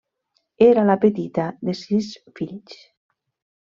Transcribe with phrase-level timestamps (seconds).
[0.67, 2.11] Era la petita de sis
[2.43, 2.79] fills.